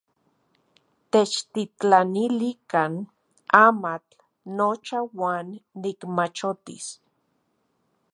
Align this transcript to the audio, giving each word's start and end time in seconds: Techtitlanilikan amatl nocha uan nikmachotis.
Techtitlanilikan 1.11 2.93
amatl 3.67 4.17
nocha 4.57 4.99
uan 5.19 5.47
nikmachotis. 5.81 6.85